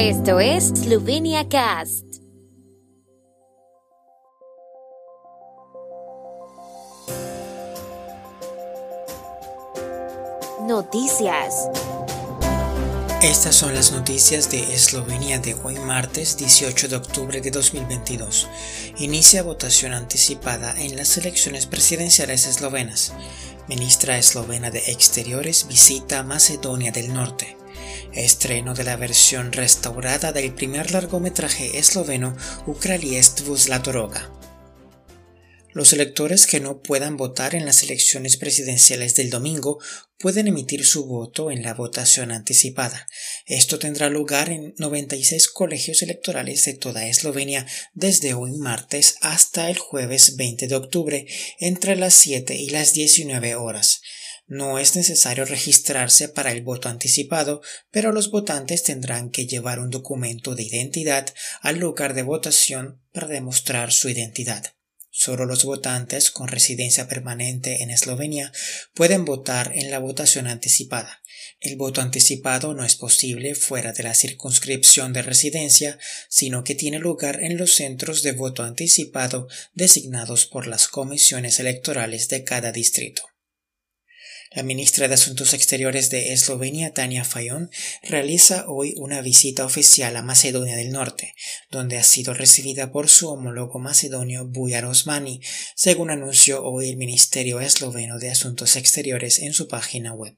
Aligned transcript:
Esto 0.00 0.38
es 0.38 0.68
Slovenia 0.68 1.48
Cast. 1.48 2.04
Noticias. 10.68 11.68
Estas 13.22 13.56
son 13.56 13.74
las 13.74 13.90
noticias 13.90 14.48
de 14.52 14.72
Eslovenia 14.72 15.40
de 15.40 15.54
hoy 15.64 15.74
martes 15.80 16.36
18 16.36 16.86
de 16.86 16.94
octubre 16.94 17.40
de 17.40 17.50
2022. 17.50 18.46
Inicia 18.98 19.42
votación 19.42 19.94
anticipada 19.94 20.80
en 20.80 20.94
las 20.94 21.18
elecciones 21.18 21.66
presidenciales 21.66 22.46
eslovenas. 22.46 23.14
Ministra 23.66 24.16
eslovena 24.16 24.70
de 24.70 24.78
Exteriores 24.92 25.66
visita 25.66 26.22
Macedonia 26.22 26.92
del 26.92 27.12
Norte. 27.12 27.57
Estreno 28.12 28.74
de 28.74 28.84
la 28.84 28.96
versión 28.96 29.52
restaurada 29.52 30.32
del 30.32 30.54
primer 30.54 30.92
largometraje 30.92 31.78
esloveno 31.78 32.36
Ukraliestvu 32.66 33.56
Zlatoroga. 33.56 34.32
Los 35.72 35.92
electores 35.92 36.46
que 36.46 36.58
no 36.58 36.82
puedan 36.82 37.16
votar 37.16 37.54
en 37.54 37.66
las 37.66 37.82
elecciones 37.82 38.38
presidenciales 38.38 39.14
del 39.14 39.28
domingo 39.28 39.78
pueden 40.18 40.48
emitir 40.48 40.84
su 40.84 41.06
voto 41.06 41.50
en 41.50 41.62
la 41.62 41.74
votación 41.74 42.32
anticipada. 42.32 43.06
Esto 43.46 43.78
tendrá 43.78 44.08
lugar 44.08 44.48
en 44.48 44.74
96 44.78 45.46
colegios 45.48 46.02
electorales 46.02 46.64
de 46.64 46.74
toda 46.74 47.06
Eslovenia 47.06 47.66
desde 47.92 48.34
hoy 48.34 48.52
martes 48.52 49.16
hasta 49.20 49.70
el 49.70 49.78
jueves 49.78 50.36
20 50.36 50.66
de 50.66 50.74
octubre 50.74 51.26
entre 51.60 51.94
las 51.94 52.14
7 52.14 52.56
y 52.56 52.70
las 52.70 52.94
19 52.94 53.54
horas. 53.54 54.00
No 54.50 54.78
es 54.78 54.96
necesario 54.96 55.44
registrarse 55.44 56.30
para 56.30 56.52
el 56.52 56.62
voto 56.62 56.88
anticipado, 56.88 57.60
pero 57.90 58.12
los 58.12 58.30
votantes 58.30 58.82
tendrán 58.82 59.28
que 59.28 59.46
llevar 59.46 59.78
un 59.78 59.90
documento 59.90 60.54
de 60.54 60.62
identidad 60.62 61.34
al 61.60 61.78
lugar 61.78 62.14
de 62.14 62.22
votación 62.22 63.02
para 63.12 63.26
demostrar 63.26 63.92
su 63.92 64.08
identidad. 64.08 64.72
Solo 65.10 65.44
los 65.44 65.64
votantes 65.64 66.30
con 66.30 66.48
residencia 66.48 67.08
permanente 67.08 67.82
en 67.82 67.90
Eslovenia 67.90 68.50
pueden 68.94 69.26
votar 69.26 69.72
en 69.74 69.90
la 69.90 69.98
votación 69.98 70.46
anticipada. 70.46 71.22
El 71.60 71.76
voto 71.76 72.00
anticipado 72.00 72.72
no 72.72 72.86
es 72.86 72.96
posible 72.96 73.54
fuera 73.54 73.92
de 73.92 74.04
la 74.04 74.14
circunscripción 74.14 75.12
de 75.12 75.20
residencia, 75.20 75.98
sino 76.30 76.64
que 76.64 76.74
tiene 76.74 77.00
lugar 77.00 77.42
en 77.42 77.58
los 77.58 77.74
centros 77.74 78.22
de 78.22 78.32
voto 78.32 78.62
anticipado 78.62 79.46
designados 79.74 80.46
por 80.46 80.66
las 80.66 80.88
comisiones 80.88 81.60
electorales 81.60 82.28
de 82.28 82.44
cada 82.44 82.72
distrito. 82.72 83.27
La 84.50 84.62
ministra 84.62 85.08
de 85.08 85.14
Asuntos 85.14 85.52
Exteriores 85.52 86.08
de 86.08 86.32
Eslovenia, 86.32 86.94
Tania 86.94 87.22
Fayon, 87.22 87.70
realiza 88.02 88.64
hoy 88.66 88.94
una 88.96 89.20
visita 89.20 89.66
oficial 89.66 90.16
a 90.16 90.22
Macedonia 90.22 90.74
del 90.74 90.90
Norte, 90.90 91.34
donde 91.70 91.98
ha 91.98 92.02
sido 92.02 92.32
recibida 92.32 92.90
por 92.90 93.10
su 93.10 93.28
homólogo 93.28 93.78
macedonio 93.78 94.46
Bujar 94.46 94.86
Osmani, 94.86 95.42
según 95.74 96.10
anunció 96.10 96.64
hoy 96.64 96.88
el 96.88 96.96
Ministerio 96.96 97.60
Esloveno 97.60 98.18
de 98.18 98.30
Asuntos 98.30 98.76
Exteriores 98.76 99.38
en 99.40 99.52
su 99.52 99.68
página 99.68 100.14
web. 100.14 100.34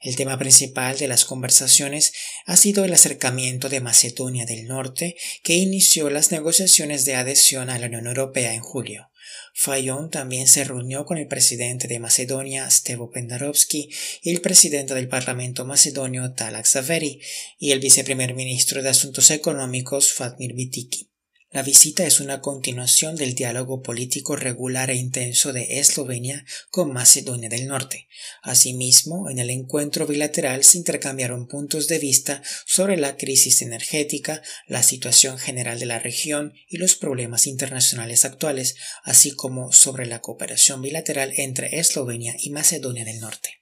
El 0.00 0.14
tema 0.14 0.38
principal 0.38 0.96
de 0.98 1.08
las 1.08 1.24
conversaciones 1.24 2.12
ha 2.46 2.56
sido 2.56 2.84
el 2.84 2.92
acercamiento 2.92 3.68
de 3.68 3.80
Macedonia 3.80 4.46
del 4.46 4.66
Norte, 4.68 5.16
que 5.42 5.54
inició 5.54 6.10
las 6.10 6.30
negociaciones 6.30 7.04
de 7.04 7.16
adhesión 7.16 7.70
a 7.70 7.78
la 7.78 7.86
Unión 7.86 8.06
Europea 8.06 8.54
en 8.54 8.60
julio. 8.60 9.11
Fayon 9.54 10.10
también 10.10 10.48
se 10.48 10.64
reunió 10.64 11.04
con 11.04 11.18
el 11.18 11.28
presidente 11.28 11.86
de 11.86 11.98
Macedonia, 11.98 12.68
Stevo 12.70 13.10
Pendarovsky, 13.10 13.90
y 14.22 14.30
el 14.30 14.40
presidente 14.40 14.94
del 14.94 15.08
Parlamento 15.08 15.64
macedonio, 15.64 16.32
Talak 16.32 16.66
Zaveri, 16.66 17.20
y 17.58 17.72
el 17.72 17.80
viceprimer 17.80 18.34
ministro 18.34 18.82
de 18.82 18.88
Asuntos 18.88 19.30
Económicos, 19.30 20.12
Fatmir 20.12 20.54
Bitiki. 20.54 21.11
La 21.52 21.62
visita 21.62 22.06
es 22.06 22.18
una 22.20 22.40
continuación 22.40 23.14
del 23.14 23.34
diálogo 23.34 23.82
político 23.82 24.36
regular 24.36 24.90
e 24.90 24.94
intenso 24.94 25.52
de 25.52 25.80
Eslovenia 25.80 26.46
con 26.70 26.94
Macedonia 26.94 27.50
del 27.50 27.66
Norte. 27.66 28.08
Asimismo, 28.40 29.28
en 29.28 29.38
el 29.38 29.50
encuentro 29.50 30.06
bilateral 30.06 30.64
se 30.64 30.78
intercambiaron 30.78 31.46
puntos 31.46 31.88
de 31.88 31.98
vista 31.98 32.42
sobre 32.64 32.96
la 32.96 33.18
crisis 33.18 33.60
energética, 33.60 34.40
la 34.66 34.82
situación 34.82 35.36
general 35.36 35.78
de 35.78 35.84
la 35.84 35.98
región 35.98 36.54
y 36.68 36.78
los 36.78 36.94
problemas 36.94 37.46
internacionales 37.46 38.24
actuales, 38.24 38.76
así 39.04 39.32
como 39.32 39.72
sobre 39.72 40.06
la 40.06 40.22
cooperación 40.22 40.80
bilateral 40.80 41.34
entre 41.36 41.78
Eslovenia 41.78 42.34
y 42.38 42.48
Macedonia 42.48 43.04
del 43.04 43.20
Norte. 43.20 43.61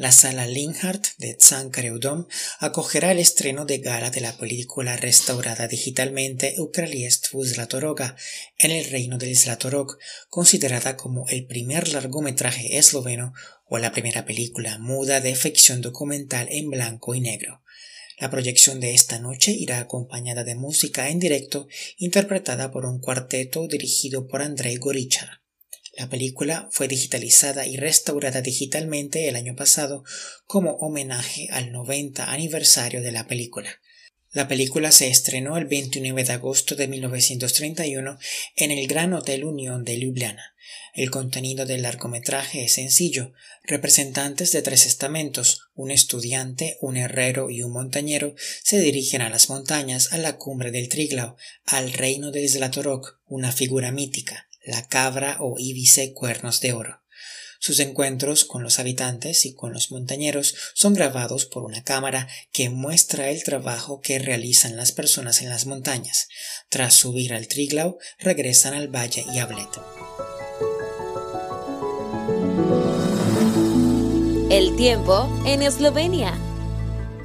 La 0.00 0.12
sala 0.12 0.46
Linhardt 0.46 1.08
de 1.18 1.34
Tsankareudom 1.34 2.26
acogerá 2.58 3.12
el 3.12 3.18
estreno 3.18 3.66
de 3.66 3.80
gala 3.80 4.08
de 4.08 4.22
la 4.22 4.34
película 4.38 4.96
restaurada 4.96 5.68
digitalmente 5.68 6.54
Ukraliestvu 6.56 7.44
Zlatoroga 7.44 8.16
en 8.56 8.70
el 8.70 8.86
reino 8.86 9.18
del 9.18 9.36
Zlatorog, 9.36 9.98
considerada 10.30 10.96
como 10.96 11.26
el 11.28 11.44
primer 11.44 11.88
largometraje 11.88 12.78
esloveno 12.78 13.34
o 13.66 13.76
la 13.76 13.92
primera 13.92 14.24
película 14.24 14.78
muda 14.78 15.20
de 15.20 15.36
ficción 15.36 15.82
documental 15.82 16.48
en 16.50 16.70
blanco 16.70 17.14
y 17.14 17.20
negro. 17.20 17.62
La 18.18 18.30
proyección 18.30 18.80
de 18.80 18.94
esta 18.94 19.18
noche 19.18 19.52
irá 19.52 19.80
acompañada 19.80 20.44
de 20.44 20.54
música 20.54 21.10
en 21.10 21.18
directo 21.18 21.68
interpretada 21.98 22.70
por 22.70 22.86
un 22.86 23.00
cuarteto 23.00 23.68
dirigido 23.68 24.28
por 24.28 24.40
Andrei 24.40 24.78
Gorichar. 24.78 25.39
La 26.00 26.08
película 26.08 26.66
fue 26.72 26.88
digitalizada 26.88 27.66
y 27.66 27.76
restaurada 27.76 28.40
digitalmente 28.40 29.28
el 29.28 29.36
año 29.36 29.54
pasado 29.54 30.02
como 30.46 30.76
homenaje 30.76 31.48
al 31.50 31.72
90 31.72 32.32
aniversario 32.32 33.02
de 33.02 33.12
la 33.12 33.26
película. 33.26 33.68
La 34.32 34.48
película 34.48 34.92
se 34.92 35.08
estrenó 35.08 35.58
el 35.58 35.66
29 35.66 36.24
de 36.24 36.32
agosto 36.32 36.74
de 36.74 36.88
1931 36.88 38.18
en 38.56 38.70
el 38.70 38.86
Gran 38.86 39.12
Hotel 39.12 39.44
Unión 39.44 39.84
de 39.84 39.98
Ljubljana. 39.98 40.54
El 40.94 41.10
contenido 41.10 41.66
del 41.66 41.82
largometraje 41.82 42.64
es 42.64 42.72
sencillo. 42.72 43.34
Representantes 43.64 44.52
de 44.52 44.62
tres 44.62 44.86
estamentos, 44.86 45.68
un 45.74 45.90
estudiante, 45.90 46.78
un 46.80 46.96
herrero 46.96 47.50
y 47.50 47.62
un 47.62 47.72
montañero, 47.72 48.34
se 48.64 48.80
dirigen 48.80 49.20
a 49.20 49.28
las 49.28 49.50
montañas, 49.50 50.14
a 50.14 50.16
la 50.16 50.38
cumbre 50.38 50.70
del 50.70 50.88
Triglau, 50.88 51.36
al 51.66 51.92
reino 51.92 52.30
de 52.30 52.48
Zlatorog, 52.48 53.18
una 53.26 53.52
figura 53.52 53.92
mítica 53.92 54.46
la 54.70 54.86
cabra 54.86 55.36
o 55.40 55.56
íbice 55.58 56.12
cuernos 56.12 56.60
de 56.60 56.72
oro. 56.72 57.00
Sus 57.62 57.78
encuentros 57.80 58.46
con 58.46 58.62
los 58.62 58.78
habitantes 58.78 59.44
y 59.44 59.52
con 59.52 59.74
los 59.74 59.90
montañeros 59.90 60.54
son 60.72 60.94
grabados 60.94 61.44
por 61.44 61.62
una 61.64 61.84
cámara 61.84 62.26
que 62.52 62.70
muestra 62.70 63.28
el 63.28 63.44
trabajo 63.44 64.00
que 64.00 64.18
realizan 64.18 64.76
las 64.76 64.92
personas 64.92 65.42
en 65.42 65.50
las 65.50 65.66
montañas. 65.66 66.28
Tras 66.70 66.94
subir 66.94 67.34
al 67.34 67.48
Triglau, 67.48 67.98
regresan 68.18 68.72
al 68.72 68.88
valle 68.88 69.26
y 69.34 69.38
a 69.38 69.48
El 74.48 74.74
tiempo 74.76 75.28
en 75.44 75.62
Eslovenia. 75.62 76.49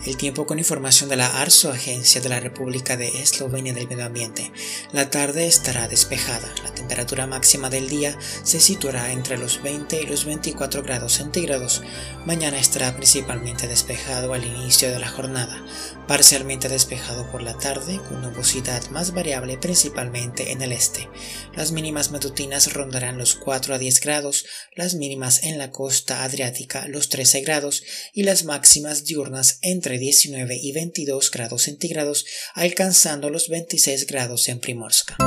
El 0.06 0.18
tiempo 0.18 0.46
con 0.46 0.60
información 0.60 1.10
de 1.10 1.16
la 1.16 1.42
ARSO, 1.42 1.72
Agencia 1.72 2.22
de 2.22 2.30
la 2.30 2.40
República 2.40 2.96
de 2.96 3.08
Eslovenia 3.24 3.74
del 3.74 3.88
Medio 3.88 4.06
Ambiente. 4.06 4.52
La 4.92 5.10
tarde 5.10 5.48
estará 5.48 5.88
despejada. 5.88 6.48
La 6.64 6.72
temperatura 6.76 7.26
máxima 7.26 7.72
del 7.72 7.90
día 7.90 8.16
se 8.44 8.60
situará 8.60 9.12
entre 9.12 9.40
los 9.40 9.64
20 9.64 10.04
y 10.04 10.06
los 10.06 10.26
24 10.26 10.84
grados 10.84 11.14
centígrados. 11.14 11.82
Mañana 12.24 12.60
estará 12.60 12.96
principalmente 12.96 13.68
despejado 13.68 14.34
al 14.34 14.46
inicio 14.46 14.92
de 14.92 15.00
la 15.00 15.10
jornada, 15.10 15.66
parcialmente 16.08 16.70
despejado 16.70 17.32
por 17.32 17.42
la 17.42 17.58
tarde, 17.58 18.00
con 18.08 18.22
nubosidad 18.22 18.88
más 18.92 19.12
variable 19.12 19.58
principalmente 19.58 20.52
en 20.52 20.62
el 20.62 20.72
este. 20.72 21.10
Las 21.56 21.72
mínimas 21.72 22.12
matutinas 22.12 22.74
rondarán 22.74 23.18
los 23.18 23.34
4 23.34 23.74
a 23.74 23.78
10 23.80 24.02
grados, 24.02 24.46
las 24.76 24.94
mínimas 24.94 25.44
en 25.44 25.58
la 25.58 25.72
costa 25.72 26.24
adriática 26.24 26.86
los 26.88 27.10
13 27.10 27.42
grados 27.42 27.84
y 28.14 28.24
las 28.24 28.44
máximas 28.44 29.06
diurnas 29.06 29.60
entre 29.96 30.00
19 30.00 30.58
y 30.62 30.72
22 30.72 31.32
grados 31.32 31.64
centígrados, 31.64 32.26
alcanzando 32.54 33.30
los 33.30 33.48
26 33.50 34.08
grados 34.08 34.50
en 34.50 34.60
Primorska. 34.60 35.18